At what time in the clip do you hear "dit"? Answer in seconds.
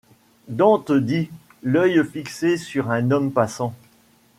0.93-1.29